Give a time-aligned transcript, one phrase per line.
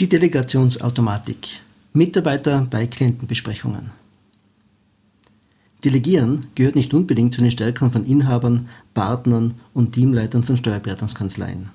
[0.00, 1.60] Die Delegationsautomatik.
[1.92, 3.90] Mitarbeiter bei Klientenbesprechungen.
[5.84, 11.68] Delegieren gehört nicht unbedingt zu den Stärken von Inhabern, Partnern und Teamleitern von Steuerberatungskanzleien.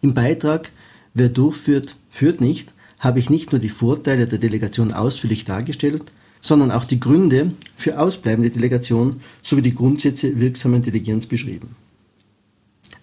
[0.00, 0.70] Im Beitrag
[1.12, 6.10] Wer durchführt, führt nicht habe ich nicht nur die Vorteile der Delegation ausführlich dargestellt,
[6.40, 11.76] sondern auch die Gründe für ausbleibende Delegation sowie die Grundsätze wirksamen Delegierens beschrieben.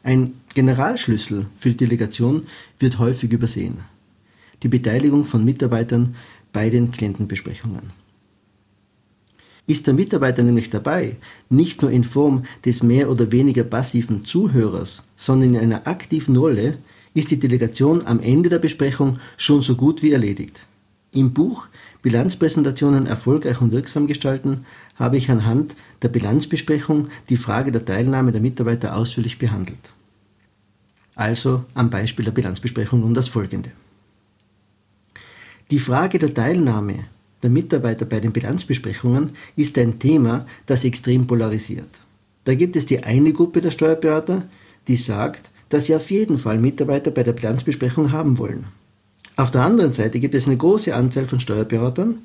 [0.01, 2.47] Ein Generalschlüssel für die Delegation
[2.79, 3.81] wird häufig übersehen.
[4.63, 6.15] Die Beteiligung von Mitarbeitern
[6.51, 7.93] bei den Klientenbesprechungen.
[9.67, 11.17] Ist der Mitarbeiter nämlich dabei,
[11.49, 16.77] nicht nur in Form des mehr oder weniger passiven Zuhörers, sondern in einer aktiven Rolle,
[17.13, 20.65] ist die Delegation am Ende der Besprechung schon so gut wie erledigt.
[21.11, 21.67] Im Buch
[22.01, 24.65] Bilanzpräsentationen erfolgreich und wirksam gestalten
[24.95, 29.93] habe ich anhand der Bilanzbesprechung die Frage der Teilnahme der Mitarbeiter ausführlich behandelt.
[31.15, 33.71] Also am Beispiel der Bilanzbesprechung nun das folgende.
[35.71, 36.95] Die Frage der Teilnahme
[37.43, 41.99] der Mitarbeiter bei den Bilanzbesprechungen ist ein Thema, das extrem polarisiert.
[42.45, 44.43] Da gibt es die eine Gruppe der Steuerberater,
[44.87, 48.65] die sagt, dass sie auf jeden Fall Mitarbeiter bei der Bilanzbesprechung haben wollen.
[49.35, 52.17] Auf der anderen Seite gibt es eine große Anzahl von Steuerberatern,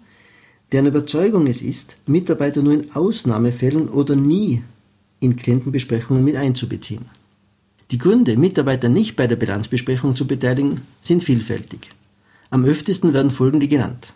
[0.73, 4.63] deren Überzeugung es ist, Mitarbeiter nur in Ausnahmefällen oder nie
[5.21, 7.05] in Klientenbesprechungen mit einzubeziehen.
[7.91, 11.91] Die Gründe, Mitarbeiter nicht bei der Bilanzbesprechung zu beteiligen, sind vielfältig.
[12.55, 14.13] Am öftesten werden folgende genannt.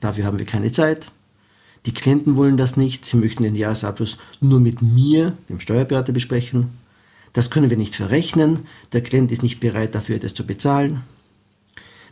[0.00, 1.10] Dafür haben wir keine Zeit.
[1.84, 3.04] Die Klienten wollen das nicht.
[3.04, 6.70] Sie möchten den Jahresabschluss nur mit mir, dem Steuerberater, besprechen.
[7.34, 8.60] Das können wir nicht verrechnen.
[8.94, 11.02] Der Klient ist nicht bereit, dafür etwas zu bezahlen.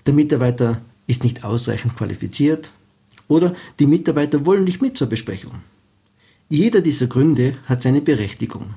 [0.04, 2.70] Der Mitarbeiter ist nicht ausreichend qualifiziert.
[3.26, 5.62] Oder die Mitarbeiter wollen nicht mit zur Besprechung.
[6.50, 8.75] Jeder dieser Gründe hat seine Berechtigung.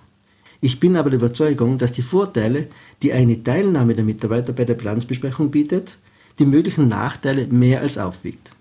[0.61, 2.69] Ich bin aber der Überzeugung, dass die Vorteile,
[3.03, 5.97] die eine Teilnahme der Mitarbeiter bei der Bilanzbesprechung bietet,
[6.39, 8.51] die möglichen Nachteile mehr als aufwiegt.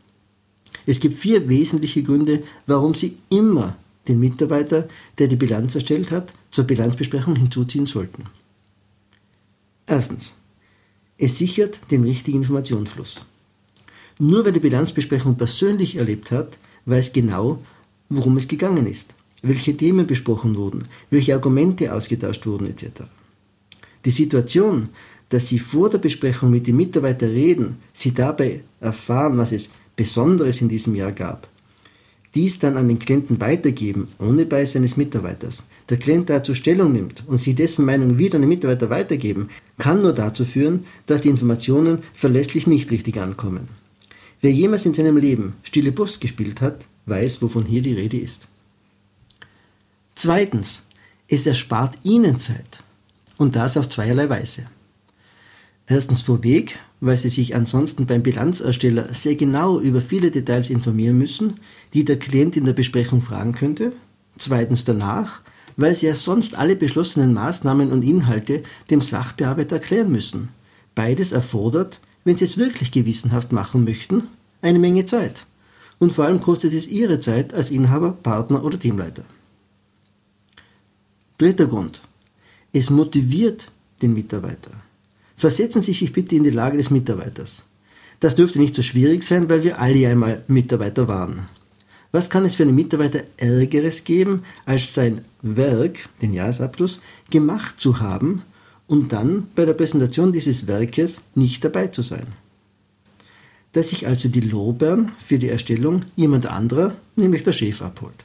[0.86, 3.76] Es gibt vier wesentliche Gründe, warum Sie immer
[4.08, 8.24] den Mitarbeiter, der die Bilanz erstellt hat, zur Bilanzbesprechung hinzuziehen sollten.
[9.86, 10.34] Erstens.
[11.18, 13.24] Es sichert den richtigen Informationsfluss.
[14.18, 17.62] Nur wer die Bilanzbesprechung persönlich erlebt hat, weiß genau,
[18.08, 23.02] worum es gegangen ist, welche Themen besprochen wurden, welche Argumente ausgetauscht wurden etc.
[24.04, 24.88] Die Situation,
[25.30, 30.60] dass Sie vor der Besprechung mit dem Mitarbeiter reden, Sie dabei erfahren, was es Besonderes
[30.60, 31.48] in diesem Jahr gab.
[32.34, 35.64] Dies dann an den Klienten weitergeben, ohne Beiß eines Mitarbeiters.
[35.88, 40.02] Der Klient dazu Stellung nimmt und Sie dessen Meinung wieder an den Mitarbeiter weitergeben, kann
[40.02, 43.68] nur dazu führen, dass die Informationen verlässlich nicht richtig ankommen.
[44.40, 48.46] Wer jemals in seinem Leben stille Post gespielt hat, weiß, wovon hier die Rede ist.
[50.14, 50.82] Zweitens,
[51.28, 52.82] es erspart Ihnen Zeit.
[53.36, 54.66] Und das auf zweierlei Weise.
[55.90, 61.54] Erstens vorweg, weil Sie sich ansonsten beim Bilanzersteller sehr genau über viele Details informieren müssen,
[61.94, 63.92] die der Klient in der Besprechung fragen könnte.
[64.36, 65.40] Zweitens danach,
[65.78, 70.50] weil Sie ja sonst alle beschlossenen Maßnahmen und Inhalte dem Sachbearbeiter erklären müssen.
[70.94, 74.24] Beides erfordert, wenn Sie es wirklich gewissenhaft machen möchten,
[74.60, 75.46] eine Menge Zeit.
[75.98, 79.24] Und vor allem kostet es Ihre Zeit als Inhaber, Partner oder Teamleiter.
[81.38, 82.02] Dritter Grund.
[82.72, 83.70] Es motiviert
[84.02, 84.72] den Mitarbeiter.
[85.38, 87.62] Versetzen Sie sich bitte in die Lage des Mitarbeiters.
[88.18, 91.46] Das dürfte nicht so schwierig sein, weil wir alle einmal Mitarbeiter waren.
[92.10, 97.00] Was kann es für einen Mitarbeiter Ärgeres geben, als sein Werk, den Jahresabschluss,
[97.30, 98.42] gemacht zu haben
[98.88, 102.26] und dann bei der Präsentation dieses Werkes nicht dabei zu sein?
[103.74, 108.24] Dass sich also die Lobern für die Erstellung jemand anderer, nämlich der Chef, abholt.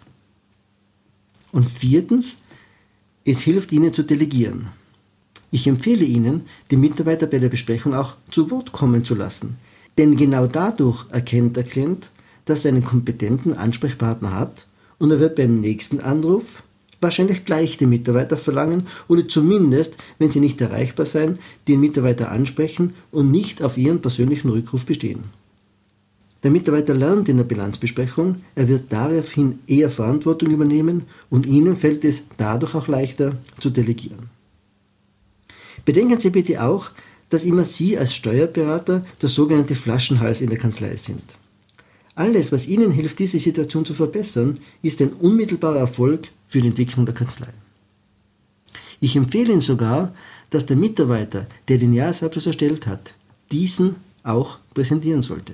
[1.51, 2.39] Und viertens,
[3.23, 4.69] es hilft ihnen zu delegieren.
[5.53, 9.57] Ich empfehle Ihnen, die Mitarbeiter bei der Besprechung auch zu Wort kommen zu lassen.
[9.99, 12.09] Denn genau dadurch erkennt der Klient,
[12.45, 14.65] dass er einen kompetenten Ansprechpartner hat
[14.97, 16.63] und er wird beim nächsten Anruf
[17.01, 22.95] wahrscheinlich gleich den Mitarbeiter verlangen oder zumindest, wenn sie nicht erreichbar sein, den Mitarbeiter ansprechen
[23.11, 25.25] und nicht auf ihren persönlichen Rückruf bestehen.
[26.41, 32.03] Der Mitarbeiter lernt in der Bilanzbesprechung, er wird daraufhin eher Verantwortung übernehmen und Ihnen fällt
[32.05, 34.31] es dadurch auch leichter zu delegieren.
[35.85, 36.91] Bedenken Sie bitte auch,
[37.29, 41.23] dass immer Sie als Steuerberater der sogenannte Flaschenhals in der Kanzlei sind.
[42.15, 47.05] Alles, was Ihnen hilft, diese Situation zu verbessern, ist ein unmittelbarer Erfolg für die Entwicklung
[47.05, 47.49] der Kanzlei.
[48.99, 50.13] Ich empfehle Ihnen sogar,
[50.51, 53.15] dass der Mitarbeiter, der den Jahresabschluss erstellt hat,
[53.51, 55.53] diesen auch präsentieren sollte.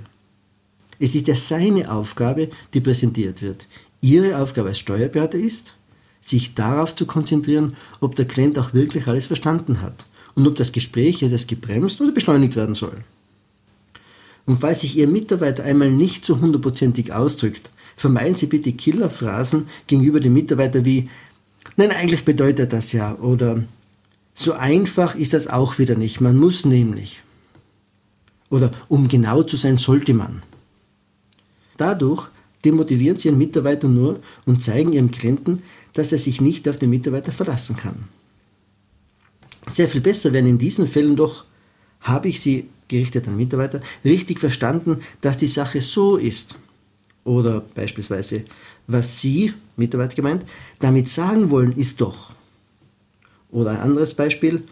[1.00, 3.66] Es ist ja seine Aufgabe, die präsentiert wird.
[4.02, 5.76] Ihre Aufgabe als Steuerberater ist,
[6.20, 10.06] sich darauf zu konzentrieren, ob der Klient auch wirklich alles verstanden hat
[10.36, 12.98] und ob das Gespräch jetzt gebremst oder beschleunigt werden soll.
[14.46, 20.20] Und falls sich Ihr Mitarbeiter einmal nicht so hundertprozentig ausdrückt, vermeiden Sie bitte Killerphrasen gegenüber
[20.20, 21.10] dem Mitarbeiter wie
[21.76, 23.64] Nein, eigentlich bedeutet das ja oder
[24.34, 27.22] so einfach ist das auch wieder nicht, man muss nämlich.
[28.50, 30.42] Oder um genau zu sein, sollte man.
[31.78, 32.28] Dadurch
[32.66, 35.62] demotivieren Sie Ihren Mitarbeiter nur und zeigen Ihrem Klienten,
[35.94, 38.08] dass er sich nicht auf den Mitarbeiter verlassen kann.
[39.69, 41.45] Sehr viel besser wären in diesen Fällen doch,
[42.01, 46.56] habe ich Sie gerichtet an Mitarbeiter, richtig verstanden, dass die Sache so ist.
[47.24, 48.45] Oder beispielsweise,
[48.88, 50.44] was Sie, Mitarbeiter gemeint,
[50.80, 52.33] damit sagen wollen, ist doch.
[53.51, 54.63] Oder ein anderes Beispiel,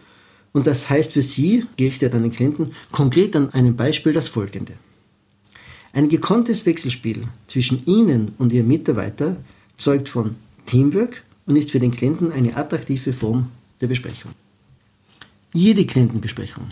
[0.52, 4.72] und das heißt für Sie, gerichtet an den Klienten, konkret an einem Beispiel das folgende.
[5.92, 9.36] Ein gekonntes Wechselspiel zwischen Ihnen und Ihrem Mitarbeiter
[9.76, 10.36] zeugt von
[10.66, 13.50] Teamwork und ist für den Klienten eine attraktive Form
[13.80, 14.32] der Besprechung.
[15.60, 16.68] Jede Klientenbesprechung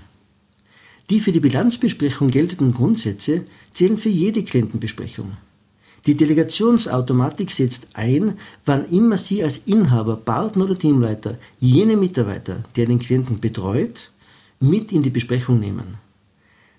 [1.11, 5.37] die für die Bilanzbesprechung geltenden Grundsätze zählen für jede Klientenbesprechung.
[6.07, 8.35] Die Delegationsautomatik setzt ein,
[8.65, 14.11] wann immer Sie als Inhaber, Partner oder Teamleiter jene Mitarbeiter, der den Klienten betreut,
[14.61, 15.99] mit in die Besprechung nehmen.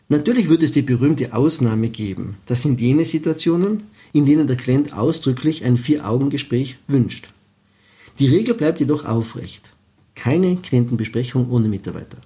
[0.08, 2.38] Natürlich wird es die berühmte Ausnahme geben.
[2.46, 3.84] Das sind jene Situationen,
[4.14, 7.30] in denen der Klient ausdrücklich ein Vier-Augen-Gespräch wünscht.
[8.20, 9.74] Die Regel bleibt jedoch aufrecht.
[10.18, 12.18] Keine Klientenbesprechung ohne Mitarbeiter.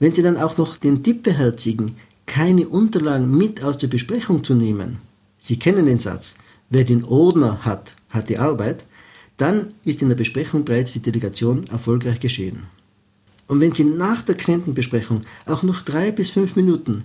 [0.00, 1.94] Wenn Sie dann auch noch den Tipp beherzigen,
[2.26, 4.98] keine Unterlagen mit aus der Besprechung zu nehmen,
[5.38, 6.34] Sie kennen den Satz,
[6.68, 8.84] wer den Ordner hat, hat die Arbeit,
[9.36, 12.64] dann ist in der Besprechung bereits die Delegation erfolgreich geschehen.
[13.46, 17.04] Und wenn Sie nach der Klientenbesprechung auch noch drei bis fünf Minuten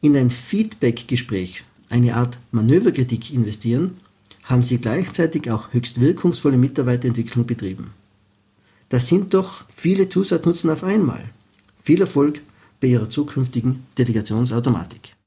[0.00, 3.96] in ein Feedback-Gespräch, eine Art Manöverkritik investieren,
[4.44, 7.90] haben Sie gleichzeitig auch höchst wirkungsvolle Mitarbeiterentwicklung betrieben.
[8.88, 11.30] Das sind doch viele Zusatznutzen auf einmal.
[11.82, 12.40] Viel Erfolg
[12.80, 15.17] bei Ihrer zukünftigen Delegationsautomatik.